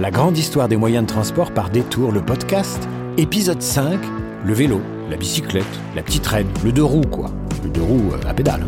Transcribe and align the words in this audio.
La 0.00 0.10
grande 0.10 0.36
histoire 0.36 0.66
des 0.66 0.76
moyens 0.76 1.06
de 1.06 1.08
transport 1.08 1.52
par 1.52 1.70
détour, 1.70 2.10
le 2.10 2.20
podcast, 2.20 2.88
épisode 3.16 3.62
5, 3.62 4.00
le 4.44 4.52
vélo, 4.52 4.80
la 5.08 5.16
bicyclette, 5.16 5.64
la 5.94 6.02
petite 6.02 6.24
traîne, 6.24 6.48
le 6.64 6.72
deux 6.72 6.82
roues 6.82 7.06
quoi. 7.08 7.30
Le 7.62 7.70
deux 7.70 7.82
roues 7.82 8.10
euh, 8.12 8.28
à 8.28 8.34
pédale. 8.34 8.66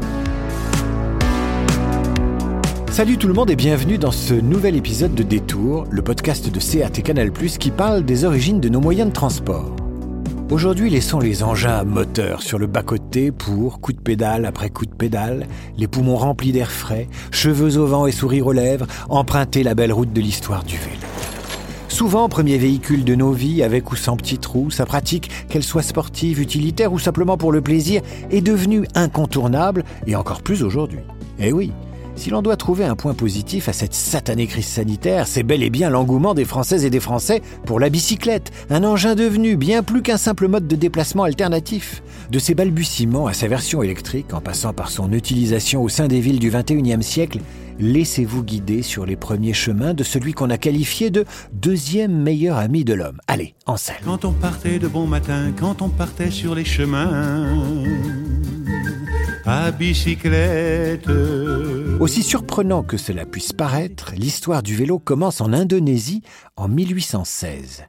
Salut 2.93 3.19
tout 3.19 3.27
le 3.27 3.35
monde 3.35 3.51
et 3.51 3.57
bienvenue 3.57 3.99
dans 3.99 4.13
ce 4.13 4.35
nouvel 4.35 4.77
épisode 4.77 5.17
de 5.17 5.25
Détour, 5.25 5.87
le 5.91 6.01
podcast 6.01 6.49
de 6.49 6.61
CAT 6.61 7.03
Canal+, 7.03 7.33
qui 7.33 7.73
parle 7.73 8.05
des 8.05 8.25
origines 8.25 8.61
de 8.61 8.69
nos 8.69 8.81
moyens 8.81 9.09
de 9.09 9.15
transport. 9.15 9.75
Aujourd'hui, 10.49 10.91
laissons 10.91 11.19
les 11.19 11.43
engins 11.43 11.75
à 11.75 11.83
moteur 11.83 12.41
sur 12.41 12.57
le 12.57 12.69
bas-côté 12.69 13.33
pour, 13.33 13.81
coup 13.81 13.93
de 13.93 13.99
pédale 13.99 14.47
après 14.47 14.71
coup 14.71 14.87
de 14.87 14.95
pédale, 14.95 15.49
les 15.77 15.89
poumons 15.89 16.15
remplis 16.15 16.53
d'air 16.53 16.71
frais, 16.71 17.09
cheveux 17.33 17.79
au 17.79 17.87
vent 17.87 18.07
et 18.07 18.13
sourire 18.13 18.47
aux 18.47 18.53
lèvres, 18.53 18.87
emprunter 19.09 19.65
la 19.65 19.75
belle 19.75 19.93
route 19.93 20.13
de 20.13 20.21
l'histoire 20.21 20.63
du 20.63 20.77
vélo. 20.77 20.96
Souvent 21.97 22.29
premier 22.29 22.59
véhicule 22.59 23.05
de 23.05 23.15
nos 23.15 23.33
vies, 23.33 23.63
avec 23.63 23.91
ou 23.91 23.97
sans 23.97 24.19
petit 24.19 24.37
trou, 24.37 24.71
sa 24.71 24.85
pratique, 24.85 25.31
qu'elle 25.49 25.63
soit 25.63 25.81
sportive, 25.81 26.43
utilitaire 26.43 26.93
ou 26.93 26.99
simplement 26.99 27.39
pour 27.39 27.53
le 27.53 27.63
plaisir, 27.63 28.03
est 28.31 28.43
devenue 28.43 28.87
incontournable, 28.95 29.83
et 30.07 30.15
encore 30.15 30.43
plus 30.43 30.63
aujourd'hui. 30.63 30.99
Eh 31.39 31.55
oui, 31.55 31.73
si 32.15 32.29
l'on 32.29 32.43
doit 32.43 32.59
trouver 32.59 32.85
un 32.85 32.97
point 32.97 33.15
positif 33.15 33.71
à 33.71 33.73
cette 33.73 33.95
satanée 33.95 34.47
crise 34.47 34.67
sanitaire, 34.67 35.27
c'est 35.27 35.43
bel 35.43 35.63
et 35.63 35.71
bien 35.71 35.89
l'engouement 35.89 36.35
des 36.35 36.45
Françaises 36.45 36.85
et 36.85 36.91
des 36.91 37.01
Français 37.01 37.41
pour 37.65 37.81
la 37.81 37.89
bicyclette, 37.89 38.53
un 38.69 38.85
engin 38.85 39.15
devenu 39.15 39.57
bien 39.57 39.83
plus 39.83 40.03
qu'un 40.03 40.19
simple 40.19 40.49
mode 40.49 40.69
de 40.69 40.77
déplacement 40.77 41.25
alternatif. 41.25 42.03
De 42.31 42.39
ses 42.39 42.55
balbutiements 42.55 43.27
à 43.27 43.33
sa 43.33 43.49
version 43.49 43.83
électrique, 43.83 44.35
en 44.35 44.43
passant 44.43 44.75
par 44.75 44.91
son 44.91 45.13
utilisation 45.13 45.83
au 45.83 45.89
sein 45.89 46.09
des 46.09 46.21
villes 46.21 46.41
du 46.41 46.51
XXIe 46.51 47.03
siècle, 47.03 47.41
laissez-vous 47.79 48.43
guider 48.43 48.83
sur 48.83 49.07
les 49.07 49.17
premiers 49.17 49.53
chemins 49.53 49.95
de 49.95 50.05
celui 50.05 50.33
qu'on 50.33 50.51
a 50.51 50.59
qualifié 50.59 51.11
de 51.11 51.25
deuxième 51.53 52.13
meilleur 52.13 52.57
ami 52.57 52.85
de 52.85 52.95
l'homme. 52.95 53.21
Allez, 53.27 53.55
en 53.67 53.77
scène. 53.77 53.97
Quand 54.05 54.25
on 54.25 54.33
partait 54.33 54.79
de 54.79 54.89
bon 54.89 55.07
matin, 55.07 55.53
quand 55.59 55.83
on 55.83 55.89
partait 55.89 56.31
sur 56.31 56.55
les 56.55 56.65
chemins, 56.65 57.85
à 59.45 59.71
bicyclette. 59.71 61.09
Aussi 62.01 62.23
surprenant 62.23 62.83
que 62.83 62.97
cela 62.97 63.25
puisse 63.25 63.53
paraître, 63.53 64.13
l'histoire 64.17 64.63
du 64.63 64.75
vélo 64.75 64.99
commence 64.99 65.41
en 65.41 65.53
Indonésie 65.53 66.23
en 66.57 66.69
1816. 66.69 67.85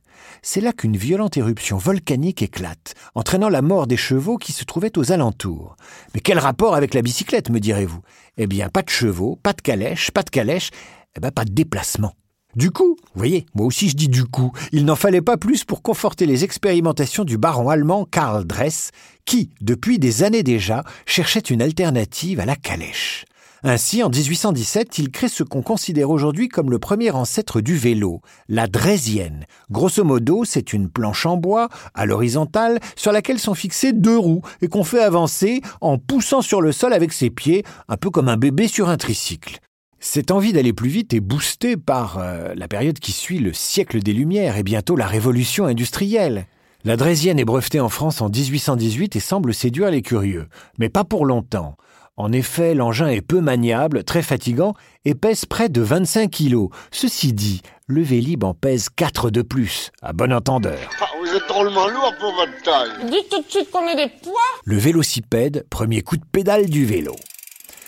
C'est 0.49 0.61
là 0.61 0.71
qu'une 0.71 0.95
violente 0.95 1.35
éruption 1.35 1.75
volcanique 1.75 2.41
éclate, 2.41 2.93
entraînant 3.15 3.49
la 3.49 3.61
mort 3.61 3.85
des 3.85 3.97
chevaux 3.97 4.37
qui 4.37 4.53
se 4.53 4.63
trouvaient 4.63 4.97
aux 4.97 5.11
alentours. 5.11 5.75
Mais 6.13 6.21
quel 6.21 6.39
rapport 6.39 6.73
avec 6.73 6.93
la 6.93 7.01
bicyclette, 7.01 7.49
me 7.49 7.59
direz-vous? 7.59 7.99
Eh 8.37 8.47
bien, 8.47 8.69
pas 8.69 8.81
de 8.81 8.89
chevaux, 8.89 9.35
pas 9.43 9.51
de 9.51 9.59
calèche, 9.59 10.09
pas 10.11 10.23
de 10.23 10.29
calèche, 10.29 10.69
eh 11.17 11.19
ben, 11.19 11.31
pas 11.31 11.43
de 11.43 11.51
déplacement. 11.51 12.13
Du 12.55 12.71
coup, 12.71 12.95
vous 12.97 13.19
voyez, 13.19 13.45
moi 13.55 13.65
aussi 13.65 13.89
je 13.89 13.97
dis 13.97 14.07
du 14.07 14.23
coup, 14.23 14.53
il 14.71 14.85
n'en 14.85 14.95
fallait 14.95 15.21
pas 15.21 15.35
plus 15.35 15.65
pour 15.65 15.81
conforter 15.81 16.25
les 16.25 16.45
expérimentations 16.45 17.25
du 17.25 17.37
baron 17.37 17.67
allemand 17.67 18.05
Karl 18.05 18.45
Dress, 18.45 18.91
qui, 19.25 19.49
depuis 19.59 19.99
des 19.99 20.23
années 20.23 20.43
déjà, 20.43 20.85
cherchait 21.05 21.41
une 21.41 21.61
alternative 21.61 22.39
à 22.39 22.45
la 22.45 22.55
calèche. 22.55 23.25
Ainsi, 23.69 24.01
en 24.01 24.09
1817, 24.09 24.97
il 24.97 25.11
crée 25.11 25.27
ce 25.27 25.43
qu'on 25.43 25.61
considère 25.61 26.09
aujourd'hui 26.09 26.47
comme 26.47 26.71
le 26.71 26.79
premier 26.79 27.11
ancêtre 27.11 27.59
du 27.59 27.75
vélo, 27.75 28.21
la 28.47 28.65
draisienne. 28.65 29.45
Grosso 29.69 30.05
modo, 30.05 30.45
c'est 30.45 30.71
une 30.71 30.89
planche 30.89 31.25
en 31.25 31.35
bois, 31.35 31.67
à 31.93 32.05
l'horizontale, 32.05 32.79
sur 32.95 33.11
laquelle 33.11 33.39
sont 33.39 33.55
fixées 33.55 33.91
deux 33.91 34.17
roues 34.17 34.41
et 34.61 34.69
qu'on 34.69 34.85
fait 34.85 35.03
avancer 35.03 35.59
en 35.81 35.97
poussant 35.97 36.41
sur 36.41 36.61
le 36.61 36.71
sol 36.71 36.93
avec 36.93 37.11
ses 37.11 37.29
pieds, 37.29 37.65
un 37.89 37.97
peu 37.97 38.09
comme 38.09 38.29
un 38.29 38.37
bébé 38.37 38.69
sur 38.69 38.87
un 38.87 38.95
tricycle. 38.95 39.59
Cette 39.99 40.31
envie 40.31 40.53
d'aller 40.53 40.71
plus 40.71 40.89
vite 40.89 41.13
est 41.13 41.19
boostée 41.19 41.75
par 41.75 42.19
euh, 42.19 42.53
la 42.55 42.69
période 42.69 42.99
qui 42.99 43.11
suit 43.11 43.39
le 43.39 43.51
siècle 43.51 43.99
des 43.99 44.13
Lumières 44.13 44.55
et 44.55 44.63
bientôt 44.63 44.95
la 44.95 45.07
révolution 45.07 45.65
industrielle. 45.65 46.47
La 46.85 46.95
draisienne 46.95 47.37
est 47.37 47.43
brevetée 47.43 47.81
en 47.81 47.89
France 47.89 48.21
en 48.21 48.29
1818 48.29 49.17
et 49.17 49.19
semble 49.19 49.53
séduire 49.53 49.91
les 49.91 50.01
curieux, 50.01 50.47
mais 50.79 50.87
pas 50.87 51.03
pour 51.03 51.25
longtemps. 51.25 51.75
En 52.19 52.31
effet, 52.31 52.73
l'engin 52.73 53.09
est 53.09 53.21
peu 53.21 53.41
maniable, 53.41 54.03
très 54.03 54.23
fatigant 54.23 54.73
et 55.05 55.13
pèse 55.13 55.45
près 55.45 55.69
de 55.69 55.81
25 55.81 56.31
kilos. 56.31 56.69
Ceci 56.91 57.31
dit, 57.31 57.61
le 57.85 58.01
Vélib 58.01 58.43
en 58.43 58.55
pèse 58.55 58.89
4 58.89 59.29
de 59.29 59.43
plus, 59.43 59.91
à 60.01 60.13
bon 60.13 60.33
entendeur. 60.33 60.79
Ah, 60.99 61.05
vous 61.21 61.29
êtes 61.29 61.47
drôlement 61.47 61.87
lourd 61.87 62.15
pour 62.19 62.33
votre 62.33 62.63
taille. 62.63 63.05
Dites 63.07 63.29
tout 63.29 63.41
de 63.43 63.49
suite 63.49 63.69
qu'on 63.69 63.87
a 63.87 63.95
des 63.95 64.09
poids 64.23 64.33
Le 64.65 64.77
vélocipède, 64.77 65.67
premier 65.69 66.01
coup 66.01 66.17
de 66.17 66.25
pédale 66.25 66.65
du 66.65 66.85
vélo. 66.85 67.15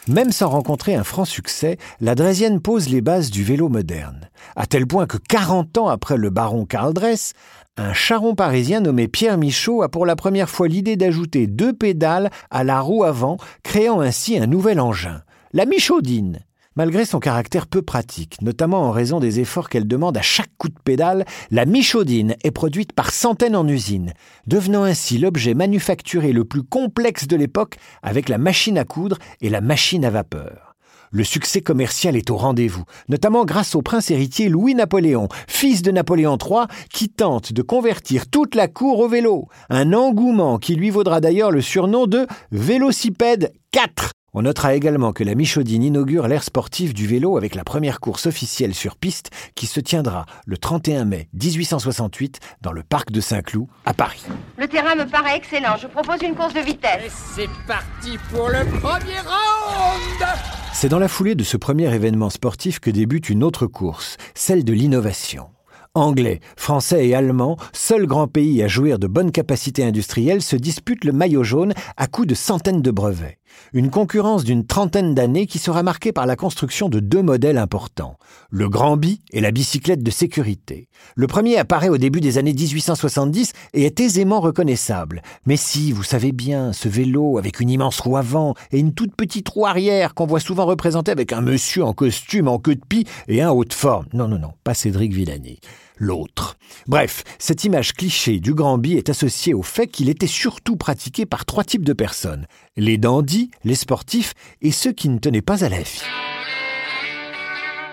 Même 0.08 0.32
sans 0.32 0.50
rencontrer 0.50 0.94
un 0.94 1.04
franc 1.04 1.26
succès, 1.26 1.78
la 2.00 2.14
Draisienne 2.14 2.62
pose 2.62 2.88
les 2.88 3.02
bases 3.02 3.32
du 3.32 3.44
vélo 3.44 3.68
moderne, 3.68 4.30
à 4.56 4.68
tel 4.68 4.86
point 4.86 5.08
que 5.08 5.18
40 5.18 5.78
ans 5.80 5.88
après 5.88 6.18
le 6.18 6.30
baron 6.30 6.66
Karl 6.66 6.94
Dress, 6.94 7.34
un 7.80 7.94
charron 7.94 8.36
parisien 8.36 8.82
nommé 8.82 9.08
Pierre 9.08 9.38
Michaud 9.38 9.84
a 9.84 9.90
pour 9.90 10.06
la 10.06 10.18
première 10.18 10.50
fois 10.50 10.68
l'idée 10.68 10.98
d'ajouter 10.98 11.48
deux 11.48 11.72
pédales 11.72 12.30
à 12.52 12.66
la 12.66 12.82
roue 12.82 13.06
avant, 13.06 13.38
créant 13.64 14.02
ainsi 14.02 14.38
un 14.38 14.48
nouvel 14.48 14.82
engin, 14.82 15.22
la 15.54 15.66
Michaudine. 15.66 16.40
Malgré 16.76 17.06
son 17.06 17.20
caractère 17.20 17.68
peu 17.68 17.82
pratique, 17.82 18.42
notamment 18.42 18.84
en 18.84 18.92
raison 18.92 19.20
des 19.20 19.40
efforts 19.40 19.70
qu'elle 19.70 19.88
demande 19.88 20.18
à 20.18 20.22
chaque 20.22 20.52
coup 20.58 20.68
de 20.68 20.80
pédale, 20.84 21.26
la 21.52 21.66
Michaudine 21.66 22.36
est 22.44 22.52
produite 22.52 22.94
par 22.94 23.12
centaines 23.12 23.56
en 23.56 23.68
usine, 23.68 24.14
devenant 24.46 24.84
ainsi 24.84 25.18
l'objet 25.18 25.54
manufacturé 25.54 26.34
le 26.34 26.44
plus 26.44 26.64
complexe 26.64 27.28
de 27.28 27.38
l'époque 27.38 27.78
avec 28.04 28.28
la 28.28 28.38
machine 28.38 28.78
à 28.78 28.84
coudre 28.84 29.18
et 29.42 29.50
la 29.50 29.62
machine 29.62 30.04
à 30.04 30.10
vapeur. 30.10 30.69
Le 31.12 31.24
succès 31.24 31.62
commercial 31.62 32.16
est 32.16 32.30
au 32.30 32.38
rendez-vous, 32.38 32.84
notamment 33.08 33.44
grâce 33.44 33.74
au 33.74 33.82
prince 33.82 34.12
héritier 34.12 34.48
Louis-Napoléon, 34.48 35.28
fils 35.48 35.82
de 35.82 35.90
Napoléon 35.90 36.38
III, 36.38 36.68
qui 36.94 37.10
tente 37.10 37.52
de 37.52 37.62
convertir 37.64 38.30
toute 38.30 38.54
la 38.54 38.68
cour 38.68 39.00
au 39.00 39.08
vélo, 39.08 39.48
un 39.70 39.94
engouement 39.94 40.60
qui 40.60 40.76
lui 40.76 40.92
vaudra 40.92 41.20
d'ailleurs 41.20 41.50
le 41.50 41.62
surnom 41.62 42.06
de 42.06 42.28
Vélocipède 42.52 43.52
4. 43.72 44.12
On 44.34 44.44
notera 44.44 44.76
également 44.76 45.12
que 45.12 45.24
la 45.24 45.34
Michaudine 45.34 45.84
inaugure 45.84 46.28
l'ère 46.28 46.44
sportive 46.44 46.94
du 46.94 47.08
vélo 47.08 47.38
avec 47.38 47.56
la 47.56 47.64
première 47.64 48.00
course 48.00 48.28
officielle 48.28 48.76
sur 48.76 48.96
piste 48.96 49.32
qui 49.56 49.66
se 49.66 49.80
tiendra 49.80 50.28
le 50.46 50.58
31 50.58 51.06
mai 51.06 51.30
1868 51.34 52.40
dans 52.62 52.72
le 52.72 52.84
parc 52.84 53.12
de 53.12 53.22
Saint-Cloud 53.22 53.66
à 53.86 53.96
Paris. 53.96 54.24
Le 54.58 54.68
terrain 54.68 54.94
me 54.94 55.06
paraît 55.06 55.38
excellent. 55.38 55.78
Je 55.82 55.88
propose 55.88 56.22
une 56.22 56.36
course 56.36 56.54
de 56.54 56.60
vitesse. 56.60 57.14
C'est 57.36 57.50
parti 57.68 58.20
pour 58.32 58.50
le 58.50 58.64
premier 58.80 59.20
round 59.22 60.59
C'est 60.72 60.90
dans 60.90 61.00
la 61.00 61.08
foulée 61.08 61.36
de 61.36 61.44
ce 61.44 61.58
premier 61.58 61.94
événement 61.94 62.30
sportif 62.30 62.80
que 62.80 62.90
débute 62.90 63.30
une 63.30 63.44
autre 63.44 63.68
course, 63.68 64.18
celle 64.34 64.64
de 64.64 64.72
l'innovation. 64.72 65.48
Anglais, 65.94 66.40
Français 66.56 67.08
et 67.08 67.16
Allemands, 67.16 67.58
seuls 67.74 68.06
grands 68.06 68.28
pays 68.28 68.62
à 68.64 68.68
jouir 68.68 69.00
de 69.00 69.08
bonnes 69.08 69.32
capacités 69.32 69.84
industrielles, 69.84 70.42
se 70.42 70.56
disputent 70.56 71.04
le 71.04 71.12
maillot 71.12 71.44
jaune 71.44 71.74
à 71.98 72.08
coups 72.08 72.28
de 72.28 72.36
centaines 72.36 72.82
de 72.82 72.92
brevets. 72.92 73.39
Une 73.74 73.90
concurrence 73.90 74.44
d'une 74.44 74.66
trentaine 74.66 75.14
d'années 75.14 75.46
qui 75.46 75.60
sera 75.60 75.84
marquée 75.84 76.12
par 76.12 76.26
la 76.26 76.36
construction 76.36 76.90
de 76.90 77.00
deux 77.00 77.22
modèles 77.22 77.58
importants, 77.58 78.18
le 78.50 78.70
Grand 78.70 78.98
Bi 78.98 79.22
et 79.32 79.42
la 79.42 79.52
bicyclette 79.52 80.04
de 80.04 80.12
sécurité. 80.12 80.90
Le 81.16 81.28
premier 81.28 81.58
apparaît 81.58 81.90
au 81.90 81.98
début 81.98 82.22
des 82.22 82.38
années 82.38 82.54
1870 82.54 83.54
et 83.74 83.86
est 83.86 84.00
aisément 84.00 84.40
reconnaissable. 84.40 85.22
Mais 85.46 85.58
si, 85.58 85.92
vous 85.92 86.04
savez 86.04 86.32
bien, 86.32 86.74
ce 86.74 86.90
vélo 86.90 87.38
avec 87.38 87.60
une 87.60 87.70
immense 87.70 88.00
roue 88.00 88.18
avant 88.18 88.56
et 88.72 88.80
une 88.80 88.94
toute 88.94 89.16
petite 89.16 89.50
roue 89.50 89.66
arrière 89.66 90.14
qu'on 90.14 90.26
voit 90.26 90.40
souvent 90.40 90.66
représentée 90.66 91.12
avec 91.12 91.34
un 91.34 91.42
monsieur 91.42 91.84
en 91.84 91.94
costume, 91.94 92.48
en 92.48 92.60
queue 92.60 92.76
de 92.76 92.86
pie 92.88 93.06
et 93.28 93.42
un 93.42 93.52
haut 93.52 93.66
de 93.66 93.74
forme. 93.74 94.06
Non, 94.14 94.28
non, 94.28 94.40
non, 94.40 94.54
pas 94.64 94.74
Cédric 94.74 95.14
Villani 95.14 95.60
l'autre. 96.00 96.58
Bref, 96.88 97.24
cette 97.38 97.64
image 97.64 97.94
cliché 97.94 98.40
du 98.40 98.54
grand 98.54 98.78
bi 98.78 98.94
est 98.94 99.10
associée 99.10 99.54
au 99.54 99.62
fait 99.62 99.88
qu'il 99.88 100.10
était 100.10 100.28
surtout 100.28 100.76
pratiqué 100.76 101.26
par 101.26 101.46
trois 101.46 101.64
types 101.64 101.86
de 101.86 101.94
personnes. 101.94 102.48
Les 102.76 102.98
dandys, 102.98 103.52
les 103.64 103.76
sportifs 103.76 104.34
et 104.62 104.72
ceux 104.72 104.92
qui 104.92 105.10
ne 105.10 105.20
tenaient 105.20 105.42
pas 105.42 105.64
à 105.64 105.70
la 105.70 105.82
vie. 105.82 106.02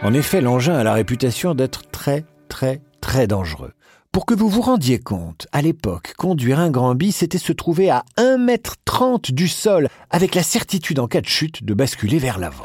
En 0.02 0.14
effet, 0.14 0.40
l'engin 0.40 0.76
a 0.76 0.84
la 0.84 0.94
réputation 0.94 1.54
d'être 1.54 1.90
très, 1.90 2.24
très, 2.48 2.80
très 3.00 3.26
dangereux. 3.26 3.72
Pour 4.12 4.24
que 4.24 4.34
vous 4.34 4.48
vous 4.48 4.62
rendiez 4.62 4.98
compte, 4.98 5.46
à 5.52 5.60
l'époque, 5.60 6.14
conduire 6.16 6.58
un 6.58 6.70
grand 6.70 6.94
bi, 6.94 7.12
c'était 7.12 7.36
se 7.36 7.52
trouver 7.52 7.90
à 7.90 8.02
1m30 8.16 9.32
du 9.32 9.46
sol, 9.46 9.88
avec 10.10 10.34
la 10.34 10.42
certitude 10.42 11.00
en 11.00 11.06
cas 11.06 11.20
de 11.20 11.26
chute 11.26 11.64
de 11.64 11.74
basculer 11.74 12.18
vers 12.18 12.38
l'avant. 12.38 12.64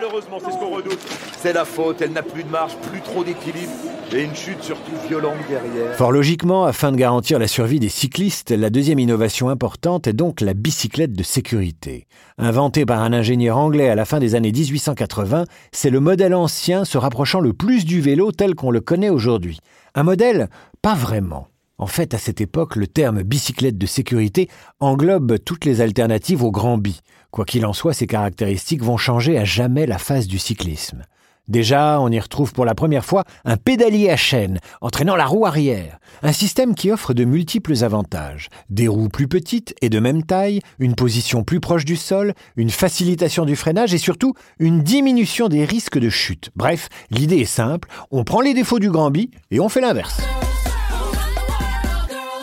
Malheureusement, 0.00 0.38
c'est 0.42 0.52
ce 0.52 0.58
qu'on 0.58 0.70
redoute. 0.70 0.98
C'est 1.36 1.52
la 1.52 1.64
faute, 1.64 2.00
elle 2.00 2.12
n'a 2.12 2.22
plus 2.22 2.42
de 2.42 2.48
marge, 2.48 2.76
plus 2.90 3.00
trop 3.00 3.22
d'équilibre, 3.22 3.72
et 4.12 4.22
une 4.22 4.34
chute 4.34 4.62
surtout 4.62 4.92
violente 5.08 5.36
derrière. 5.48 5.94
Fort 5.94 6.12
logiquement, 6.12 6.64
afin 6.64 6.92
de 6.92 6.96
garantir 6.96 7.38
la 7.38 7.48
survie 7.48 7.80
des 7.80 7.88
cyclistes, 7.88 8.50
la 8.50 8.70
deuxième 8.70 8.98
innovation 8.98 9.48
importante 9.48 10.06
est 10.06 10.12
donc 10.12 10.40
la 10.40 10.54
bicyclette 10.54 11.12
de 11.12 11.22
sécurité. 11.22 12.06
Inventée 12.38 12.86
par 12.86 13.02
un 13.02 13.12
ingénieur 13.12 13.58
anglais 13.58 13.88
à 13.88 13.94
la 13.94 14.04
fin 14.04 14.18
des 14.18 14.34
années 14.34 14.52
1880, 14.52 15.44
c'est 15.72 15.90
le 15.90 16.00
modèle 16.00 16.34
ancien 16.34 16.84
se 16.84 16.98
rapprochant 16.98 17.40
le 17.40 17.52
plus 17.52 17.84
du 17.84 18.00
vélo 18.00 18.32
tel 18.32 18.54
qu'on 18.54 18.70
le 18.70 18.80
connaît 18.80 19.10
aujourd'hui. 19.10 19.60
Un 19.94 20.04
modèle 20.04 20.48
Pas 20.82 20.94
vraiment. 20.94 21.49
En 21.80 21.86
fait, 21.86 22.12
à 22.12 22.18
cette 22.18 22.42
époque, 22.42 22.76
le 22.76 22.86
terme 22.86 23.22
bicyclette 23.22 23.78
de 23.78 23.86
sécurité 23.86 24.50
englobe 24.80 25.38
toutes 25.42 25.64
les 25.64 25.80
alternatives 25.80 26.44
au 26.44 26.50
grand 26.50 26.76
bi. 26.76 27.00
Quoi 27.30 27.46
qu'il 27.46 27.64
en 27.64 27.72
soit, 27.72 27.94
ces 27.94 28.06
caractéristiques 28.06 28.82
vont 28.82 28.98
changer 28.98 29.38
à 29.38 29.46
jamais 29.46 29.86
la 29.86 29.96
face 29.96 30.26
du 30.26 30.38
cyclisme. 30.38 31.04
Déjà, 31.48 31.98
on 31.98 32.10
y 32.10 32.20
retrouve 32.20 32.52
pour 32.52 32.66
la 32.66 32.74
première 32.74 33.06
fois 33.06 33.24
un 33.46 33.56
pédalier 33.56 34.10
à 34.10 34.18
chaîne, 34.18 34.58
entraînant 34.82 35.16
la 35.16 35.24
roue 35.24 35.46
arrière. 35.46 35.98
Un 36.22 36.32
système 36.32 36.74
qui 36.74 36.90
offre 36.90 37.14
de 37.14 37.24
multiples 37.24 37.82
avantages. 37.82 38.50
Des 38.68 38.86
roues 38.86 39.08
plus 39.08 39.26
petites 39.26 39.74
et 39.80 39.88
de 39.88 40.00
même 40.00 40.22
taille, 40.22 40.60
une 40.80 40.94
position 40.94 41.44
plus 41.44 41.60
proche 41.60 41.86
du 41.86 41.96
sol, 41.96 42.34
une 42.56 42.70
facilitation 42.70 43.46
du 43.46 43.56
freinage 43.56 43.94
et 43.94 43.98
surtout 43.98 44.34
une 44.58 44.82
diminution 44.82 45.48
des 45.48 45.64
risques 45.64 45.98
de 45.98 46.10
chute. 46.10 46.50
Bref, 46.54 46.90
l'idée 47.10 47.38
est 47.38 47.44
simple, 47.46 47.88
on 48.10 48.22
prend 48.22 48.42
les 48.42 48.52
défauts 48.52 48.80
du 48.80 48.90
Grand 48.90 49.10
Bi 49.10 49.30
et 49.50 49.60
on 49.60 49.70
fait 49.70 49.80
l'inverse. 49.80 50.20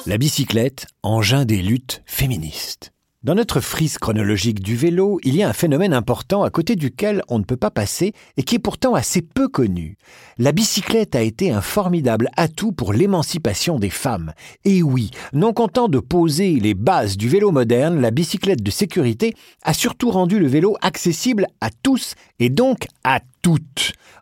La 0.08 0.18
bicyclette, 0.18 0.88
engin 1.04 1.44
des 1.44 1.62
luttes 1.62 2.02
féministes. 2.06 2.94
Dans 3.24 3.36
notre 3.36 3.60
frise 3.60 3.98
chronologique 3.98 4.62
du 4.62 4.78
vélo, 4.78 5.20
il 5.24 5.36
y 5.36 5.44
a 5.44 5.50
un 5.50 5.54
phénomène 5.54 5.94
important 5.94 6.44
à 6.44 6.50
côté 6.50 6.78
duquel 6.78 7.24
on 7.28 7.40
ne 7.40 7.44
peut 7.44 7.58
pas 7.58 7.72
passer 7.72 8.14
et 8.38 8.44
qui 8.44 8.56
est 8.56 8.60
pourtant 8.60 8.96
assez 8.96 9.22
peu 9.22 9.50
connu. 9.50 9.98
La 10.38 10.54
bicyclette 10.54 11.14
a 11.18 11.22
été 11.22 11.52
un 11.52 11.60
formidable 11.60 12.30
atout 12.38 12.72
pour 12.72 12.94
l'émancipation 12.94 13.80
des 13.80 13.90
femmes. 13.90 14.32
Et 14.64 14.82
oui, 14.82 15.12
non 15.34 15.52
content 15.52 15.90
de 15.90 16.00
poser 16.00 16.54
les 16.62 16.74
bases 16.74 17.18
du 17.18 17.28
vélo 17.28 17.52
moderne, 17.52 18.00
la 18.00 18.12
bicyclette 18.12 18.64
de 18.64 18.72
sécurité 18.72 19.34
a 19.64 19.74
surtout 19.74 20.10
rendu 20.10 20.40
le 20.40 20.48
vélo 20.48 20.78
accessible 20.82 21.48
à 21.60 21.70
tous 21.70 22.16
et 22.40 22.48
donc 22.48 22.88
à 23.04 23.20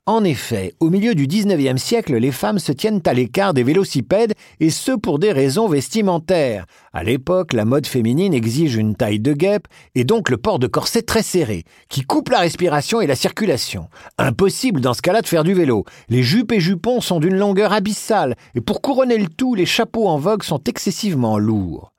En 0.07 0.23
effet, 0.23 0.75
au 0.79 0.91
milieu 0.91 1.15
du 1.15 1.25
19e 1.25 1.77
siècle, 1.77 2.15
les 2.15 2.31
femmes 2.31 2.59
se 2.59 2.71
tiennent 2.71 3.01
à 3.07 3.13
l'écart 3.13 3.55
des 3.55 3.63
vélocipèdes, 3.63 4.33
et 4.59 4.69
ce 4.69 4.91
pour 4.91 5.17
des 5.17 5.31
raisons 5.31 5.67
vestimentaires. 5.67 6.67
À 6.93 7.03
l'époque, 7.03 7.53
la 7.53 7.65
mode 7.65 7.87
féminine 7.87 8.35
exige 8.35 8.75
une 8.75 8.95
taille 8.95 9.19
de 9.19 9.33
guêpe, 9.33 9.67
et 9.95 10.03
donc 10.03 10.29
le 10.29 10.37
port 10.37 10.59
de 10.59 10.67
corset 10.67 11.01
très 11.01 11.23
serré, 11.23 11.63
qui 11.89 12.03
coupe 12.03 12.29
la 12.29 12.39
respiration 12.39 13.01
et 13.01 13.07
la 13.07 13.15
circulation. 13.15 13.87
Impossible 14.19 14.79
dans 14.79 14.93
ce 14.93 15.01
cas-là 15.01 15.21
de 15.21 15.27
faire 15.27 15.43
du 15.43 15.55
vélo. 15.55 15.85
Les 16.07 16.21
jupes 16.21 16.51
et 16.51 16.59
jupons 16.59 17.01
sont 17.01 17.19
d'une 17.19 17.37
longueur 17.37 17.73
abyssale, 17.73 18.35
et 18.53 18.61
pour 18.61 18.81
couronner 18.81 19.17
le 19.17 19.27
tout, 19.27 19.55
les 19.55 19.65
chapeaux 19.65 20.07
en 20.07 20.19
vogue 20.19 20.43
sont 20.43 20.61
excessivement 20.65 21.39
lourds. 21.39 21.94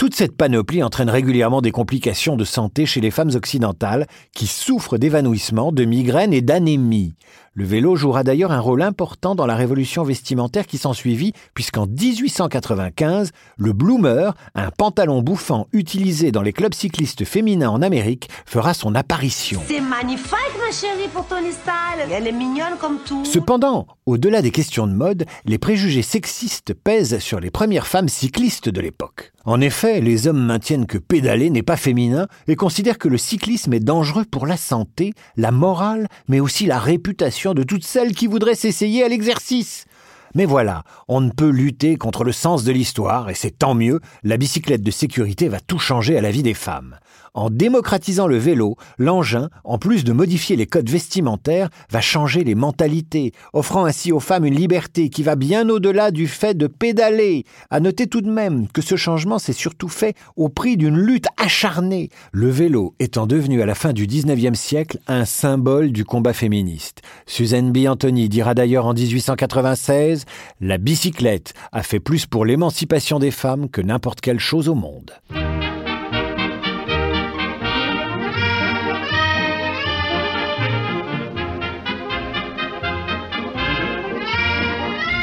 Toute 0.00 0.14
cette 0.14 0.34
panoplie 0.34 0.82
entraîne 0.82 1.10
régulièrement 1.10 1.60
des 1.60 1.72
complications 1.72 2.34
de 2.34 2.44
santé 2.44 2.86
chez 2.86 3.02
les 3.02 3.10
femmes 3.10 3.32
occidentales 3.34 4.06
qui 4.34 4.46
souffrent 4.46 4.96
d'évanouissement, 4.96 5.72
de 5.72 5.84
migraines 5.84 6.32
et 6.32 6.40
d'anémie. 6.40 7.12
Le 7.52 7.64
vélo 7.64 7.96
jouera 7.96 8.22
d'ailleurs 8.22 8.52
un 8.52 8.60
rôle 8.60 8.80
important 8.80 9.34
dans 9.34 9.44
la 9.44 9.56
révolution 9.56 10.04
vestimentaire 10.04 10.68
qui 10.68 10.78
s'ensuivit, 10.78 11.32
puisqu'en 11.52 11.84
1895, 11.84 13.32
le 13.56 13.72
bloomer, 13.72 14.36
un 14.54 14.70
pantalon 14.70 15.20
bouffant 15.20 15.66
utilisé 15.72 16.30
dans 16.30 16.42
les 16.42 16.52
clubs 16.52 16.74
cyclistes 16.74 17.24
féminins 17.24 17.70
en 17.70 17.82
Amérique, 17.82 18.28
fera 18.46 18.72
son 18.72 18.94
apparition. 18.94 19.60
C'est 19.66 19.80
magnifique, 19.80 20.30
ma 20.64 20.70
chérie, 20.70 21.08
pour 21.12 21.26
ton 21.26 21.38
style. 21.38 22.08
Elle 22.12 22.28
est 22.28 22.32
mignonne 22.32 22.76
comme 22.80 22.98
tout. 23.04 23.24
Cependant, 23.24 23.88
au-delà 24.06 24.42
des 24.42 24.52
questions 24.52 24.86
de 24.86 24.92
mode, 24.92 25.26
les 25.44 25.58
préjugés 25.58 26.02
sexistes 26.02 26.72
pèsent 26.72 27.18
sur 27.18 27.40
les 27.40 27.50
premières 27.50 27.88
femmes 27.88 28.08
cyclistes 28.08 28.68
de 28.68 28.80
l'époque. 28.80 29.32
En 29.44 29.60
effet, 29.60 30.00
les 30.00 30.28
hommes 30.28 30.44
maintiennent 30.44 30.86
que 30.86 30.98
pédaler 30.98 31.48
n'est 31.50 31.62
pas 31.62 31.78
féminin 31.78 32.28
et 32.46 32.56
considèrent 32.56 32.98
que 32.98 33.08
le 33.08 33.16
cyclisme 33.16 33.72
est 33.72 33.80
dangereux 33.80 34.26
pour 34.30 34.46
la 34.46 34.58
santé, 34.58 35.14
la 35.36 35.50
morale, 35.50 36.08
mais 36.28 36.40
aussi 36.40 36.66
la 36.66 36.78
réputation 36.78 37.39
de 37.48 37.62
toutes 37.62 37.84
celles 37.84 38.14
qui 38.14 38.26
voudraient 38.26 38.54
s'essayer 38.54 39.02
à 39.02 39.08
l'exercice. 39.08 39.86
Mais 40.34 40.44
voilà, 40.44 40.84
on 41.08 41.20
ne 41.20 41.30
peut 41.30 41.48
lutter 41.48 41.96
contre 41.96 42.22
le 42.22 42.32
sens 42.32 42.62
de 42.62 42.70
l'histoire, 42.70 43.30
et 43.30 43.34
c'est 43.34 43.58
tant 43.58 43.74
mieux, 43.74 44.00
la 44.22 44.36
bicyclette 44.36 44.82
de 44.82 44.90
sécurité 44.90 45.48
va 45.48 45.58
tout 45.58 45.78
changer 45.78 46.16
à 46.16 46.20
la 46.20 46.30
vie 46.30 46.44
des 46.44 46.54
femmes. 46.54 46.96
En 47.34 47.48
démocratisant 47.50 48.26
le 48.26 48.36
vélo, 48.36 48.76
l'engin, 48.98 49.50
en 49.64 49.78
plus 49.78 50.04
de 50.04 50.12
modifier 50.12 50.56
les 50.56 50.66
codes 50.66 50.88
vestimentaires, 50.88 51.70
va 51.90 52.00
changer 52.00 52.42
les 52.42 52.54
mentalités, 52.54 53.32
offrant 53.52 53.84
ainsi 53.84 54.10
aux 54.12 54.20
femmes 54.20 54.44
une 54.44 54.54
liberté 54.54 55.10
qui 55.10 55.22
va 55.22 55.36
bien 55.36 55.68
au-delà 55.68 56.10
du 56.10 56.26
fait 56.26 56.56
de 56.56 56.66
pédaler. 56.66 57.44
À 57.70 57.80
noter 57.80 58.06
tout 58.06 58.20
de 58.20 58.30
même 58.30 58.66
que 58.68 58.82
ce 58.82 58.96
changement 58.96 59.38
s'est 59.38 59.52
surtout 59.52 59.88
fait 59.88 60.16
au 60.36 60.48
prix 60.48 60.76
d'une 60.76 60.98
lutte 60.98 61.26
acharnée, 61.36 62.10
le 62.32 62.50
vélo 62.50 62.94
étant 62.98 63.26
devenu 63.26 63.62
à 63.62 63.66
la 63.66 63.74
fin 63.74 63.92
du 63.92 64.06
19e 64.06 64.54
siècle 64.54 64.98
un 65.06 65.24
symbole 65.24 65.92
du 65.92 66.04
combat 66.04 66.32
féministe. 66.32 67.02
Suzanne 67.26 67.72
B. 67.72 67.86
Anthony 67.88 68.28
dira 68.28 68.54
d'ailleurs 68.54 68.86
en 68.86 68.94
1896 68.94 70.24
La 70.60 70.78
bicyclette 70.78 71.54
a 71.72 71.82
fait 71.82 72.00
plus 72.00 72.26
pour 72.26 72.44
l'émancipation 72.44 73.18
des 73.18 73.30
femmes 73.30 73.68
que 73.68 73.80
n'importe 73.80 74.20
quelle 74.20 74.40
chose 74.40 74.68
au 74.68 74.74
monde. 74.74 75.12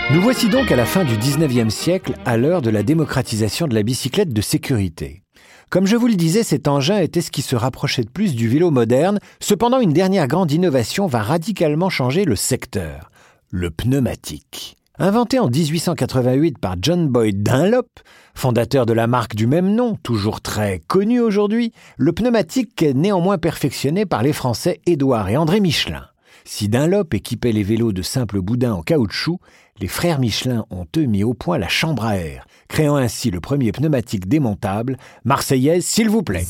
Nous 0.09 0.21
voici 0.21 0.47
donc 0.47 0.71
à 0.71 0.77
la 0.77 0.85
fin 0.85 1.03
du 1.03 1.17
19e 1.17 1.69
siècle, 1.69 2.13
à 2.23 2.37
l'heure 2.37 2.61
de 2.61 2.69
la 2.69 2.81
démocratisation 2.81 3.67
de 3.67 3.75
la 3.75 3.83
bicyclette 3.83 4.31
de 4.31 4.41
sécurité. 4.41 5.21
Comme 5.69 5.85
je 5.85 5.97
vous 5.97 6.07
le 6.07 6.15
disais, 6.15 6.43
cet 6.43 6.69
engin 6.69 6.99
était 6.99 7.19
ce 7.19 7.29
qui 7.29 7.41
se 7.41 7.57
rapprochait 7.57 8.05
de 8.05 8.09
plus 8.09 8.33
du 8.33 8.47
vélo 8.47 8.71
moderne. 8.71 9.19
Cependant, 9.41 9.81
une 9.81 9.91
dernière 9.91 10.27
grande 10.27 10.49
innovation 10.49 11.07
va 11.07 11.21
radicalement 11.21 11.89
changer 11.89 12.23
le 12.23 12.37
secteur. 12.37 13.11
Le 13.49 13.69
pneumatique. 13.69 14.77
Inventé 14.97 15.39
en 15.39 15.49
1888 15.49 16.57
par 16.57 16.75
John 16.81 17.09
Boyd 17.09 17.43
Dunlop, 17.43 17.99
fondateur 18.33 18.85
de 18.85 18.93
la 18.93 19.07
marque 19.07 19.35
du 19.35 19.45
même 19.45 19.75
nom, 19.75 19.97
toujours 20.03 20.39
très 20.39 20.79
connue 20.87 21.19
aujourd'hui, 21.19 21.73
le 21.97 22.13
pneumatique 22.13 22.81
est 22.81 22.93
néanmoins 22.93 23.37
perfectionné 23.37 24.05
par 24.05 24.23
les 24.23 24.33
Français 24.33 24.79
Édouard 24.85 25.27
et 25.27 25.35
André 25.35 25.59
Michelin. 25.59 26.05
Si 26.49 26.69
Dunlop 26.69 27.13
équipait 27.13 27.51
les 27.51 27.61
vélos 27.61 27.91
de 27.91 28.01
simples 28.01 28.39
boudins 28.39 28.71
en 28.71 28.81
caoutchouc, 28.81 29.41
les 29.81 29.89
frères 29.89 30.17
Michelin 30.17 30.65
ont 30.69 30.87
eux 30.95 31.03
mis 31.03 31.25
au 31.25 31.33
point 31.33 31.57
la 31.57 31.67
chambre 31.67 32.05
à 32.05 32.15
air, 32.15 32.47
créant 32.69 32.95
ainsi 32.95 33.31
le 33.31 33.41
premier 33.41 33.73
pneumatique 33.73 34.29
démontable. 34.29 34.97
Marseillaise, 35.25 35.85
s'il 35.85 36.09
vous 36.09 36.23
plaît. 36.23 36.45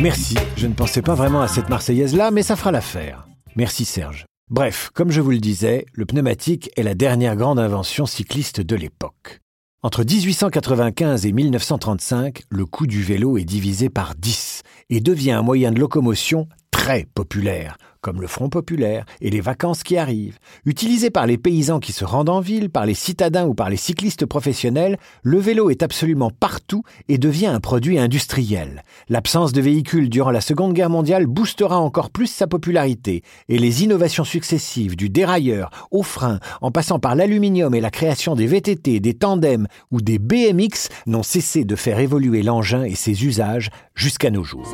Merci, 0.00 0.36
je 0.56 0.68
ne 0.68 0.74
pensais 0.74 1.02
pas 1.02 1.16
vraiment 1.16 1.42
à 1.42 1.48
cette 1.48 1.68
Marseillaise-là, 1.68 2.30
mais 2.30 2.44
ça 2.44 2.54
fera 2.54 2.70
l'affaire. 2.70 3.26
Merci 3.56 3.84
Serge. 3.84 4.26
Bref, 4.48 4.90
comme 4.94 5.10
je 5.10 5.20
vous 5.20 5.32
le 5.32 5.38
disais, 5.38 5.86
le 5.92 6.06
pneumatique 6.06 6.70
est 6.76 6.84
la 6.84 6.94
dernière 6.94 7.34
grande 7.34 7.58
invention 7.58 8.06
cycliste 8.06 8.60
de 8.60 8.76
l'époque. 8.76 9.40
Entre 9.82 10.04
1895 10.04 11.26
et 11.26 11.32
1935, 11.32 12.42
le 12.48 12.64
coût 12.64 12.86
du 12.86 13.02
vélo 13.02 13.38
est 13.38 13.44
divisé 13.44 13.90
par 13.90 14.14
10 14.14 14.62
et 14.90 15.00
devient 15.00 15.32
un 15.32 15.42
moyen 15.42 15.72
de 15.72 15.80
locomotion 15.80 16.48
très 16.70 17.06
populaire, 17.14 17.76
comme 18.06 18.20
le 18.20 18.28
Front 18.28 18.48
populaire 18.48 19.04
et 19.20 19.30
les 19.30 19.40
vacances 19.40 19.82
qui 19.82 19.96
arrivent. 19.96 20.38
Utilisé 20.64 21.10
par 21.10 21.26
les 21.26 21.38
paysans 21.38 21.80
qui 21.80 21.90
se 21.90 22.04
rendent 22.04 22.28
en 22.28 22.38
ville, 22.38 22.70
par 22.70 22.86
les 22.86 22.94
citadins 22.94 23.46
ou 23.46 23.52
par 23.52 23.68
les 23.68 23.76
cyclistes 23.76 24.26
professionnels, 24.26 24.96
le 25.24 25.38
vélo 25.38 25.70
est 25.70 25.82
absolument 25.82 26.30
partout 26.30 26.84
et 27.08 27.18
devient 27.18 27.48
un 27.48 27.58
produit 27.58 27.98
industriel. 27.98 28.84
L'absence 29.08 29.52
de 29.52 29.60
véhicules 29.60 30.08
durant 30.08 30.30
la 30.30 30.40
Seconde 30.40 30.72
Guerre 30.72 30.88
mondiale 30.88 31.26
boostera 31.26 31.80
encore 31.80 32.10
plus 32.10 32.28
sa 32.28 32.46
popularité 32.46 33.24
et 33.48 33.58
les 33.58 33.82
innovations 33.82 34.22
successives 34.22 34.94
du 34.94 35.08
dérailleur 35.08 35.88
au 35.90 36.04
frein, 36.04 36.38
en 36.60 36.70
passant 36.70 37.00
par 37.00 37.16
l'aluminium 37.16 37.74
et 37.74 37.80
la 37.80 37.90
création 37.90 38.36
des 38.36 38.46
VTT, 38.46 39.00
des 39.00 39.14
tandems 39.14 39.66
ou 39.90 40.00
des 40.00 40.20
BMX 40.20 40.90
n'ont 41.08 41.24
cessé 41.24 41.64
de 41.64 41.74
faire 41.74 41.98
évoluer 41.98 42.44
l'engin 42.44 42.84
et 42.84 42.94
ses 42.94 43.24
usages 43.24 43.70
jusqu'à 43.96 44.30
nos 44.30 44.44
jours. 44.44 44.70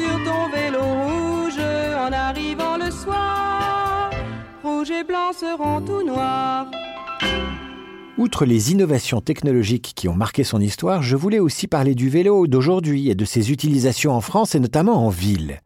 Et 5.43 5.87
tout 5.87 6.07
noirs. 6.07 6.71
Outre 8.19 8.45
les 8.45 8.73
innovations 8.73 9.21
technologiques 9.21 9.93
qui 9.97 10.09
ont 10.09 10.15
marqué 10.15 10.45
son 10.45 10.61
histoire, 10.61 11.03
je 11.03 11.17
voulais 11.17 11.39
aussi 11.39 11.67
parler 11.67 11.95
du 11.95 12.09
vélo 12.09 12.47
d'aujourd'hui 12.47 13.09
et 13.11 13.15
de 13.15 13.25
ses 13.25 13.51
utilisations 13.51 14.13
en 14.13 14.21
France 14.21 14.55
et 14.55 14.61
notamment 14.61 15.07
en 15.07 15.09
ville. 15.09 15.61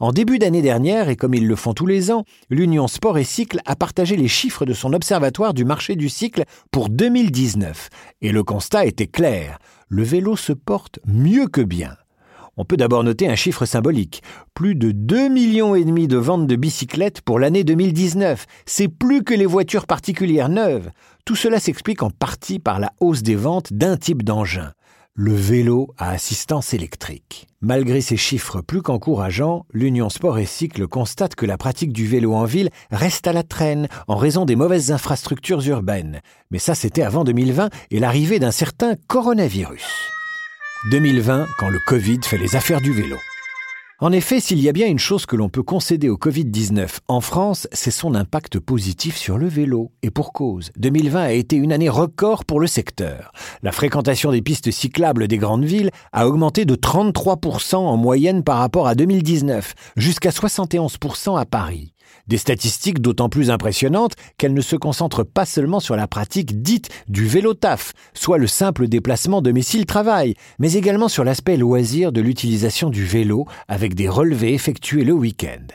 En 0.00 0.12
début 0.12 0.38
d'année 0.38 0.62
dernière, 0.62 1.10
et 1.10 1.16
comme 1.16 1.34
ils 1.34 1.46
le 1.46 1.56
font 1.56 1.74
tous 1.74 1.84
les 1.84 2.10
ans, 2.10 2.24
l'Union 2.48 2.88
Sport 2.88 3.18
et 3.18 3.24
Cycle 3.24 3.60
a 3.66 3.76
partagé 3.76 4.16
les 4.16 4.28
chiffres 4.28 4.64
de 4.64 4.72
son 4.72 4.94
observatoire 4.94 5.52
du 5.52 5.66
marché 5.66 5.94
du 5.94 6.08
cycle 6.08 6.44
pour 6.70 6.88
2019. 6.88 7.90
Et 8.22 8.32
le 8.32 8.42
constat 8.42 8.86
était 8.86 9.06
clair. 9.06 9.58
Le 9.88 10.02
vélo 10.02 10.36
se 10.36 10.54
porte 10.54 11.00
mieux 11.06 11.48
que 11.48 11.60
bien. 11.60 11.96
On 12.60 12.66
peut 12.66 12.76
d'abord 12.76 13.04
noter 13.04 13.26
un 13.26 13.36
chiffre 13.36 13.64
symbolique. 13.64 14.22
Plus 14.52 14.74
de 14.74 14.92
2 14.92 15.30
millions 15.30 15.74
et 15.74 15.82
demi 15.82 16.08
de 16.08 16.18
ventes 16.18 16.46
de 16.46 16.56
bicyclettes 16.56 17.22
pour 17.22 17.38
l'année 17.38 17.64
2019. 17.64 18.44
C'est 18.66 18.88
plus 18.88 19.24
que 19.24 19.32
les 19.32 19.46
voitures 19.46 19.86
particulières 19.86 20.50
neuves. 20.50 20.90
Tout 21.24 21.36
cela 21.36 21.58
s'explique 21.58 22.02
en 22.02 22.10
partie 22.10 22.58
par 22.58 22.78
la 22.78 22.92
hausse 23.00 23.22
des 23.22 23.34
ventes 23.34 23.72
d'un 23.72 23.96
type 23.96 24.24
d'engin. 24.24 24.72
Le 25.14 25.32
vélo 25.32 25.94
à 25.96 26.10
assistance 26.10 26.74
électrique. 26.74 27.46
Malgré 27.62 28.02
ces 28.02 28.18
chiffres 28.18 28.60
plus 28.60 28.82
qu'encourageants, 28.82 29.64
l'Union 29.72 30.10
Sport 30.10 30.38
et 30.38 30.44
Cycle 30.44 30.86
constate 30.86 31.36
que 31.36 31.46
la 31.46 31.56
pratique 31.56 31.94
du 31.94 32.06
vélo 32.06 32.34
en 32.34 32.44
ville 32.44 32.68
reste 32.90 33.26
à 33.26 33.32
la 33.32 33.42
traîne 33.42 33.88
en 34.06 34.16
raison 34.16 34.44
des 34.44 34.56
mauvaises 34.56 34.92
infrastructures 34.92 35.66
urbaines. 35.66 36.20
Mais 36.50 36.58
ça, 36.58 36.74
c'était 36.74 37.04
avant 37.04 37.24
2020 37.24 37.70
et 37.90 38.00
l'arrivée 38.00 38.38
d'un 38.38 38.50
certain 38.50 38.96
coronavirus. 39.06 40.19
2020 40.88 41.46
quand 41.58 41.68
le 41.68 41.78
Covid 41.78 42.20
fait 42.22 42.38
les 42.38 42.56
affaires 42.56 42.80
du 42.80 42.90
vélo. 42.90 43.18
En 43.98 44.12
effet, 44.12 44.40
s'il 44.40 44.60
y 44.60 44.68
a 44.70 44.72
bien 44.72 44.86
une 44.86 44.98
chose 44.98 45.26
que 45.26 45.36
l'on 45.36 45.50
peut 45.50 45.62
concéder 45.62 46.08
au 46.08 46.16
Covid-19 46.16 47.00
en 47.06 47.20
France, 47.20 47.68
c'est 47.70 47.90
son 47.90 48.14
impact 48.14 48.58
positif 48.58 49.14
sur 49.18 49.36
le 49.36 49.46
vélo. 49.46 49.92
Et 50.02 50.10
pour 50.10 50.32
cause, 50.32 50.70
2020 50.78 51.20
a 51.20 51.32
été 51.32 51.56
une 51.56 51.70
année 51.70 51.90
record 51.90 52.46
pour 52.46 52.60
le 52.60 52.66
secteur. 52.66 53.30
La 53.62 53.72
fréquentation 53.72 54.32
des 54.32 54.40
pistes 54.40 54.70
cyclables 54.70 55.28
des 55.28 55.36
grandes 55.36 55.66
villes 55.66 55.90
a 56.12 56.26
augmenté 56.26 56.64
de 56.64 56.76
33% 56.76 57.76
en 57.76 57.98
moyenne 57.98 58.42
par 58.42 58.56
rapport 58.56 58.88
à 58.88 58.94
2019, 58.94 59.74
jusqu'à 59.96 60.30
71% 60.30 61.38
à 61.38 61.44
Paris. 61.44 61.92
Des 62.26 62.38
statistiques 62.38 63.00
d'autant 63.00 63.28
plus 63.28 63.50
impressionnantes 63.50 64.14
qu'elles 64.38 64.54
ne 64.54 64.60
se 64.60 64.76
concentrent 64.76 65.24
pas 65.24 65.44
seulement 65.44 65.80
sur 65.80 65.96
la 65.96 66.06
pratique 66.06 66.62
dite 66.62 66.88
du 67.08 67.26
vélo 67.26 67.54
taf, 67.54 67.92
soit 68.14 68.38
le 68.38 68.46
simple 68.46 68.88
déplacement 68.88 69.42
domicile-travail, 69.42 70.34
mais 70.58 70.74
également 70.74 71.08
sur 71.08 71.24
l'aspect 71.24 71.56
loisir 71.56 72.12
de 72.12 72.20
l'utilisation 72.20 72.90
du 72.90 73.04
vélo 73.04 73.46
avec 73.68 73.94
des 73.94 74.08
relevés 74.08 74.54
effectués 74.54 75.04
le 75.04 75.12
week-end. 75.12 75.66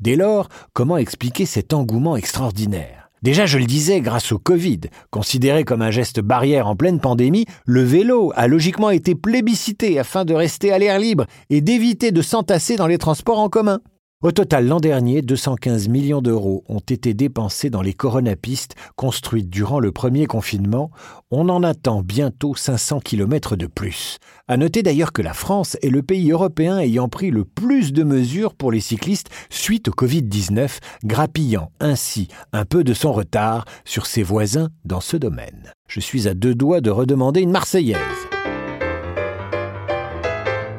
Dès 0.00 0.16
lors, 0.16 0.48
comment 0.72 0.96
expliquer 0.96 1.46
cet 1.46 1.72
engouement 1.72 2.16
extraordinaire? 2.16 3.04
Déjà, 3.22 3.46
je 3.46 3.56
le 3.56 3.64
disais, 3.64 4.02
grâce 4.02 4.32
au 4.32 4.38
Covid, 4.38 4.80
considéré 5.10 5.64
comme 5.64 5.80
un 5.80 5.90
geste 5.90 6.20
barrière 6.20 6.66
en 6.66 6.76
pleine 6.76 7.00
pandémie, 7.00 7.46
le 7.64 7.82
vélo 7.82 8.32
a 8.36 8.48
logiquement 8.48 8.90
été 8.90 9.14
plébiscité 9.14 9.98
afin 9.98 10.26
de 10.26 10.34
rester 10.34 10.72
à 10.72 10.78
l'air 10.78 10.98
libre 10.98 11.24
et 11.48 11.62
d'éviter 11.62 12.12
de 12.12 12.20
s'entasser 12.20 12.76
dans 12.76 12.86
les 12.86 12.98
transports 12.98 13.38
en 13.38 13.48
commun. 13.48 13.80
Au 14.22 14.32
total, 14.32 14.66
l'an 14.66 14.80
dernier, 14.80 15.20
215 15.20 15.88
millions 15.88 16.22
d'euros 16.22 16.64
ont 16.68 16.78
été 16.78 17.12
dépensés 17.12 17.68
dans 17.68 17.82
les 17.82 17.92
coronapistes 17.92 18.74
construites 18.96 19.50
durant 19.50 19.80
le 19.80 19.92
premier 19.92 20.26
confinement. 20.26 20.90
On 21.30 21.50
en 21.50 21.62
attend 21.62 22.00
bientôt 22.00 22.54
500 22.54 23.00
km 23.00 23.54
de 23.54 23.66
plus. 23.66 24.16
À 24.48 24.56
noter 24.56 24.82
d'ailleurs 24.82 25.12
que 25.12 25.20
la 25.20 25.34
France 25.34 25.76
est 25.82 25.90
le 25.90 26.02
pays 26.02 26.30
européen 26.30 26.78
ayant 26.78 27.10
pris 27.10 27.30
le 27.30 27.44
plus 27.44 27.92
de 27.92 28.02
mesures 28.02 28.54
pour 28.54 28.72
les 28.72 28.80
cyclistes 28.80 29.28
suite 29.50 29.88
au 29.88 29.92
Covid-19, 29.92 30.78
grappillant 31.04 31.70
ainsi 31.78 32.28
un 32.54 32.64
peu 32.64 32.82
de 32.82 32.94
son 32.94 33.12
retard 33.12 33.66
sur 33.84 34.06
ses 34.06 34.22
voisins 34.22 34.70
dans 34.86 35.00
ce 35.00 35.18
domaine. 35.18 35.72
Je 35.86 36.00
suis 36.00 36.28
à 36.28 36.34
deux 36.34 36.54
doigts 36.54 36.80
de 36.80 36.90
redemander 36.90 37.42
une 37.42 37.50
Marseillaise. 37.50 38.00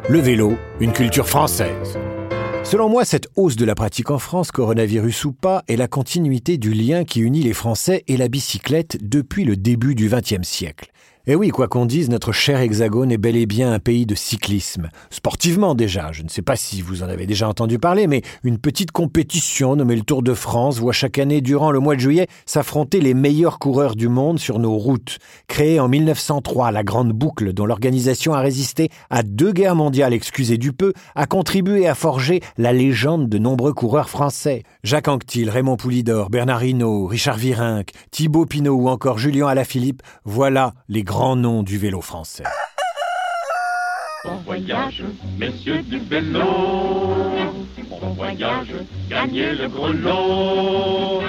Le 0.10 0.20
vélo, 0.20 0.58
une 0.80 0.94
culture 0.94 1.28
française. 1.28 1.98
Selon 2.66 2.90
moi, 2.90 3.06
cette 3.06 3.30
hausse 3.36 3.56
de 3.56 3.64
la 3.64 3.76
pratique 3.76 4.10
en 4.10 4.18
France, 4.18 4.52
coronavirus 4.52 5.26
ou 5.26 5.34
pas, 5.34 5.64
est 5.68 5.76
la 5.76 5.88
continuité 5.88 6.58
du 6.58 6.74
lien 6.74 7.06
qui 7.06 7.22
unit 7.22 7.44
les 7.44 7.54
Français 7.54 8.04
et 8.08 8.18
la 8.18 8.28
bicyclette 8.28 8.98
depuis 9.08 9.46
le 9.46 9.56
début 9.56 9.94
du 9.94 10.10
XXe 10.10 10.42
siècle. 10.42 10.92
Et 11.28 11.32
eh 11.32 11.36
oui, 11.36 11.50
quoi 11.50 11.68
qu'on 11.68 11.88
dise, 11.88 12.12
notre 12.12 12.32
cher 12.32 12.60
Hexagone 12.60 13.12
est 13.12 13.18
bel 13.18 13.36
et 13.36 13.48
bien 13.48 13.74
un 13.74 13.80
pays 13.80 14.06
de 14.06 14.14
cyclisme. 14.14 14.90
Sportivement 15.10 15.74
déjà, 15.74 16.12
je 16.12 16.22
ne 16.22 16.30
sais 16.30 16.44
pas 16.44 16.56
si 16.56 16.84
vous 16.84 17.02
en 17.02 17.10
avez 17.10 17.26
déjà 17.26 17.50
entendu 17.50 17.80
parler, 17.80 18.06
mais 18.06 18.22
une 18.44 18.60
petite 18.60 18.92
compétition 18.92 19.76
nommée 19.76 19.96
le 19.96 20.04
Tour 20.04 20.22
de 20.22 20.36
France 20.36 20.78
voit 20.78 20.94
chaque 20.94 21.18
année 21.18 21.42
durant 21.42 21.72
le 21.72 21.80
mois 21.80 21.96
de 21.96 22.00
juillet 22.00 22.28
s'affronter 22.46 23.02
les 23.02 23.16
meilleurs 23.16 23.58
coureurs 23.58 23.96
du 23.96 24.08
monde 24.08 24.38
sur 24.38 24.60
nos 24.60 24.76
routes. 24.78 25.18
Créée 25.48 25.80
en 25.80 25.88
1903, 25.88 26.70
la 26.70 26.84
Grande 26.84 27.12
Boucle, 27.12 27.54
dont 27.54 27.66
l'organisation 27.66 28.36
a 28.36 28.42
résisté 28.42 28.90
à 29.10 29.24
deux 29.24 29.52
guerres 29.52 29.76
mondiales, 29.76 30.14
excusez 30.14 30.60
du 30.60 30.74
peu, 30.74 30.94
a 31.16 31.26
contribué 31.26 31.88
à 31.88 31.96
forger 31.96 32.42
la 32.60 32.72
légende 32.72 33.30
de 33.30 33.40
nombreux 33.40 33.74
coureurs 33.74 34.10
français. 34.10 34.62
Jacques 34.84 35.08
Anquetil, 35.08 35.50
Raymond 35.50 35.78
Poulidor, 35.78 36.30
Bernard 36.30 36.64
Hinault, 36.64 37.08
Richard 37.08 37.38
Virenque, 37.38 37.94
Thibaut 38.12 38.46
Pinot 38.46 38.76
ou 38.76 38.90
encore 38.90 39.18
Julien 39.18 39.48
Alaphilippe, 39.48 40.04
voilà 40.24 40.76
les 40.88 41.02
grands 41.02 41.15
grand 41.18 41.38
nom 41.38 41.64
du 41.64 41.78
vélo 41.78 42.02
français. 42.02 42.44
Bon 44.26 44.36
voyage, 44.46 45.02
messieurs 45.40 45.82
du 45.84 45.98
vélo. 45.98 46.42
Bon 47.90 48.10
voyage, 48.18 48.74
gagnez 49.10 49.54
le 49.54 49.70
gros 49.70 49.94
lot. 49.94 51.22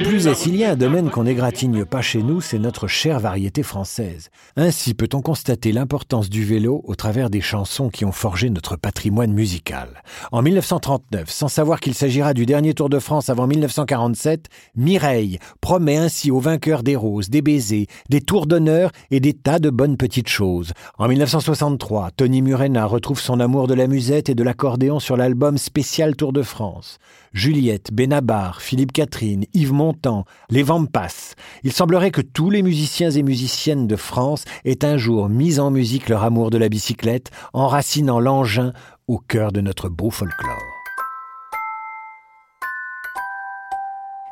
Plus 0.00 0.26
est, 0.26 0.34
s'il 0.34 0.56
y 0.56 0.64
a 0.64 0.70
un 0.70 0.76
domaine 0.76 1.10
qu'on 1.10 1.24
n'égratigne 1.24 1.84
pas 1.84 2.00
chez 2.00 2.22
nous, 2.22 2.40
c'est 2.40 2.58
notre 2.58 2.86
chère 2.86 3.20
variété 3.20 3.62
française. 3.62 4.30
Ainsi 4.56 4.94
peut-on 4.94 5.20
constater 5.20 5.70
l'importance 5.70 6.30
du 6.30 6.44
vélo 6.44 6.82
au 6.84 6.94
travers 6.94 7.28
des 7.28 7.42
chansons 7.42 7.90
qui 7.90 8.04
ont 8.04 8.12
forgé 8.12 8.48
notre 8.48 8.76
patrimoine 8.76 9.32
musical. 9.32 10.02
En 10.32 10.40
1939, 10.40 11.28
sans 11.30 11.48
savoir 11.48 11.78
qu'il 11.78 11.94
s'agira 11.94 12.32
du 12.32 12.46
dernier 12.46 12.72
Tour 12.74 12.88
de 12.88 12.98
France 12.98 13.28
avant 13.28 13.46
1947, 13.46 14.48
Mireille 14.76 15.38
promet 15.60 15.96
ainsi 15.96 16.30
aux 16.30 16.40
vainqueurs 16.40 16.82
des 16.82 16.96
roses, 16.96 17.28
des 17.28 17.42
baisers, 17.42 17.86
des 18.08 18.20
tours 18.20 18.46
d'honneur 18.46 18.92
et 19.10 19.20
des 19.20 19.34
tas 19.34 19.58
de 19.58 19.70
bonnes 19.70 19.96
petites 19.96 20.28
choses. 20.28 20.72
En 20.98 21.06
1963, 21.08 22.12
Tony 22.16 22.40
Murena 22.40 22.86
retrouve 22.86 23.20
son 23.20 23.40
amour 23.40 23.66
de 23.68 23.74
la 23.74 23.86
musette 23.86 24.30
et 24.30 24.34
de 24.34 24.42
l'accordéon 24.42 25.00
sur 25.00 25.16
l'album 25.16 25.58
spécial 25.58 26.16
Tour 26.16 26.32
de 26.32 26.42
France. 26.42 26.98
Juliette, 27.32 27.92
Benabar, 27.92 28.60
Philippe 28.60 28.92
Catherine, 28.92 29.46
Yves 29.54 29.72
Montand, 29.72 30.24
les 30.50 30.62
Vampas. 30.62 31.34
Il 31.62 31.72
semblerait 31.72 32.10
que 32.10 32.20
tous 32.20 32.50
les 32.50 32.62
musiciens 32.62 33.10
et 33.10 33.22
musiciennes 33.22 33.86
de 33.86 33.96
France 33.96 34.44
aient 34.64 34.84
un 34.84 34.96
jour 34.96 35.28
mis 35.28 35.58
en 35.58 35.70
musique 35.70 36.08
leur 36.08 36.24
amour 36.24 36.50
de 36.50 36.58
la 36.58 36.68
bicyclette, 36.68 37.30
enracinant 37.52 38.20
l'engin 38.20 38.72
au 39.08 39.18
cœur 39.18 39.52
de 39.52 39.60
notre 39.60 39.88
beau 39.88 40.10
folklore. 40.10 40.58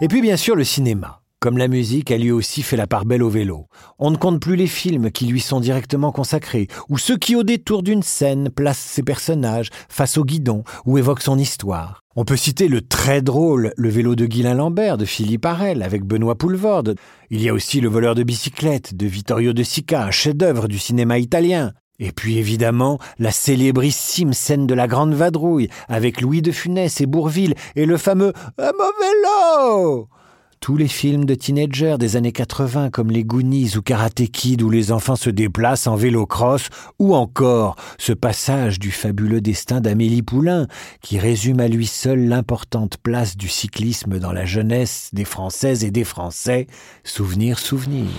Et 0.02 0.08
puis 0.08 0.22
bien 0.22 0.36
sûr 0.36 0.56
le 0.56 0.64
cinéma. 0.64 1.19
Comme 1.42 1.56
la 1.56 1.68
musique 1.68 2.10
a 2.10 2.18
lui 2.18 2.30
aussi 2.30 2.60
fait 2.60 2.76
la 2.76 2.86
part 2.86 3.06
belle 3.06 3.22
au 3.22 3.30
vélo. 3.30 3.66
On 3.98 4.10
ne 4.10 4.18
compte 4.18 4.42
plus 4.42 4.56
les 4.56 4.66
films 4.66 5.10
qui 5.10 5.24
lui 5.24 5.40
sont 5.40 5.58
directement 5.58 6.12
consacrés, 6.12 6.68
ou 6.90 6.98
ceux 6.98 7.16
qui 7.16 7.34
au 7.34 7.44
détour 7.44 7.82
d'une 7.82 8.02
scène 8.02 8.50
placent 8.50 8.76
ses 8.76 9.02
personnages 9.02 9.70
face 9.88 10.18
au 10.18 10.24
guidon 10.26 10.64
ou 10.84 10.98
évoquent 10.98 11.22
son 11.22 11.38
histoire. 11.38 12.02
On 12.14 12.26
peut 12.26 12.36
citer 12.36 12.68
le 12.68 12.82
très 12.82 13.22
drôle 13.22 13.72
Le 13.78 13.88
vélo 13.88 14.16
de 14.16 14.26
Guylain 14.26 14.52
Lambert 14.52 14.98
de 14.98 15.06
Philippe 15.06 15.46
Arel 15.46 15.82
avec 15.82 16.04
Benoît 16.04 16.36
Poulvorde. 16.36 16.96
Il 17.30 17.40
y 17.40 17.48
a 17.48 17.54
aussi 17.54 17.80
Le 17.80 17.88
voleur 17.88 18.14
de 18.14 18.22
bicyclette 18.22 18.94
de 18.94 19.06
Vittorio 19.06 19.54
De 19.54 19.62
Sica, 19.62 20.04
un 20.04 20.10
chef-d'œuvre 20.10 20.68
du 20.68 20.78
cinéma 20.78 21.18
italien. 21.18 21.72
Et 21.98 22.12
puis 22.12 22.36
évidemment, 22.36 22.98
la 23.18 23.30
célébrissime 23.30 24.34
scène 24.34 24.66
de 24.66 24.74
la 24.74 24.86
Grande 24.86 25.14
Vadrouille 25.14 25.70
avec 25.88 26.20
Louis 26.20 26.42
de 26.42 26.52
Funès 26.52 27.00
et 27.00 27.06
Bourville 27.06 27.54
et 27.76 27.86
le 27.86 27.96
fameux 27.96 28.34
mauvais 28.58 30.19
tous 30.60 30.76
les 30.76 30.88
films 30.88 31.24
de 31.24 31.34
teenagers 31.34 31.96
des 31.98 32.16
années 32.16 32.32
80 32.32 32.90
comme 32.90 33.10
les 33.10 33.24
Goonies 33.24 33.76
ou 33.76 33.82
Karate 33.82 34.26
Kid 34.30 34.60
où 34.60 34.68
les 34.68 34.92
enfants 34.92 35.16
se 35.16 35.30
déplacent 35.30 35.86
en 35.86 35.96
vélo-cross 35.96 36.68
ou 36.98 37.14
encore 37.14 37.76
ce 37.98 38.12
passage 38.12 38.78
du 38.78 38.90
fabuleux 38.90 39.40
destin 39.40 39.80
d'Amélie 39.80 40.22
Poulain 40.22 40.66
qui 41.00 41.18
résume 41.18 41.60
à 41.60 41.68
lui 41.68 41.86
seul 41.86 42.28
l'importante 42.28 42.98
place 42.98 43.38
du 43.38 43.48
cyclisme 43.48 44.18
dans 44.18 44.32
la 44.32 44.44
jeunesse 44.44 45.08
des 45.14 45.24
Françaises 45.24 45.82
et 45.82 45.90
des 45.90 46.04
Français. 46.04 46.66
Souvenir, 47.04 47.58
souvenir. 47.58 48.10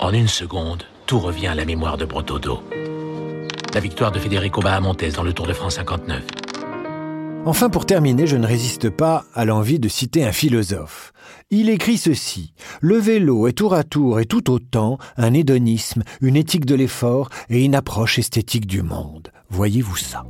En 0.00 0.12
une 0.12 0.28
seconde, 0.28 0.82
tout 1.06 1.20
revient 1.20 1.46
à 1.46 1.54
la 1.54 1.64
mémoire 1.64 1.96
de 1.96 2.04
Brotodo. 2.04 2.62
La 3.72 3.80
victoire 3.80 4.10
de 4.10 4.18
Federico 4.18 4.60
Bahamontes 4.60 5.04
dans 5.14 5.22
le 5.22 5.32
Tour 5.32 5.46
de 5.46 5.52
France 5.52 5.76
59. 5.76 6.20
Enfin, 7.46 7.68
pour 7.68 7.84
terminer, 7.84 8.26
je 8.26 8.36
ne 8.36 8.46
résiste 8.46 8.88
pas 8.88 9.26
à 9.34 9.44
l'envie 9.44 9.78
de 9.78 9.88
citer 9.88 10.24
un 10.24 10.32
philosophe. 10.32 11.12
Il 11.50 11.68
écrit 11.68 11.98
ceci. 11.98 12.54
Le 12.80 12.96
vélo 12.96 13.46
est 13.46 13.52
tour 13.52 13.74
à 13.74 13.84
tour 13.84 14.18
et 14.18 14.24
tout 14.24 14.50
autant 14.50 14.96
un 15.18 15.34
hédonisme, 15.34 16.04
une 16.22 16.36
éthique 16.36 16.64
de 16.64 16.74
l'effort 16.74 17.28
et 17.50 17.62
une 17.62 17.74
approche 17.74 18.18
esthétique 18.18 18.66
du 18.66 18.80
monde. 18.80 19.28
Voyez-vous 19.50 19.96
ça? 19.96 20.24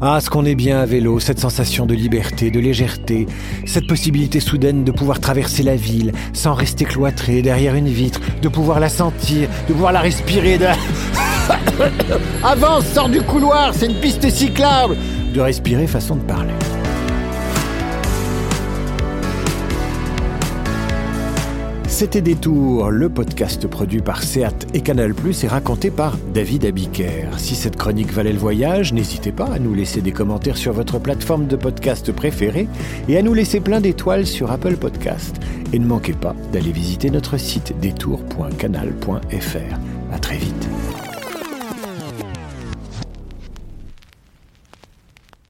Ah, 0.00 0.20
ce 0.20 0.30
qu'on 0.30 0.44
est 0.44 0.56
bien 0.56 0.80
à 0.80 0.84
vélo, 0.84 1.20
cette 1.20 1.38
sensation 1.38 1.86
de 1.86 1.94
liberté, 1.94 2.50
de 2.50 2.58
légèreté, 2.58 3.28
cette 3.64 3.86
possibilité 3.86 4.40
soudaine 4.40 4.82
de 4.82 4.90
pouvoir 4.90 5.20
traverser 5.20 5.62
la 5.62 5.76
ville 5.76 6.12
sans 6.32 6.54
rester 6.54 6.84
cloîtré 6.84 7.42
derrière 7.42 7.76
une 7.76 7.86
vitre, 7.86 8.20
de 8.42 8.48
pouvoir 8.48 8.80
la 8.80 8.88
sentir, 8.88 9.48
de 9.68 9.72
pouvoir 9.72 9.92
la 9.92 10.00
respirer. 10.00 10.58
De... 10.58 10.66
Avance, 12.42 12.86
sors 12.86 13.08
du 13.08 13.22
couloir, 13.22 13.72
c'est 13.74 13.86
une 13.86 14.00
piste 14.00 14.28
cyclable 14.28 14.96
de 15.32 15.40
respirer 15.40 15.86
façon 15.86 16.16
de 16.16 16.22
parler. 16.22 16.54
C'était 22.02 22.20
Détour, 22.20 22.90
le 22.90 23.08
podcast 23.08 23.68
produit 23.68 24.00
par 24.00 24.24
Seat 24.24 24.66
et 24.74 24.80
Canal+, 24.80 25.14
et 25.42 25.46
raconté 25.46 25.90
par 25.90 26.18
David 26.34 26.64
Abiker. 26.64 27.28
Si 27.36 27.54
cette 27.54 27.76
chronique 27.76 28.12
valait 28.12 28.32
le 28.32 28.38
voyage, 28.38 28.92
n'hésitez 28.92 29.30
pas 29.30 29.44
à 29.44 29.58
nous 29.58 29.72
laisser 29.72 30.00
des 30.00 30.10
commentaires 30.10 30.56
sur 30.56 30.72
votre 30.72 30.98
plateforme 30.98 31.46
de 31.46 31.54
podcast 31.54 32.10
préférée 32.10 32.66
et 33.08 33.18
à 33.18 33.22
nous 33.22 33.34
laisser 33.34 33.60
plein 33.60 33.80
d'étoiles 33.80 34.26
sur 34.26 34.50
Apple 34.50 34.76
Podcast. 34.76 35.36
Et 35.72 35.78
ne 35.78 35.86
manquez 35.86 36.14
pas 36.14 36.34
d'aller 36.52 36.72
visiter 36.72 37.10
notre 37.10 37.36
site 37.36 37.72
détour.canal.fr. 37.80 40.12
À 40.12 40.18
très 40.18 40.38
vite. 40.38 40.61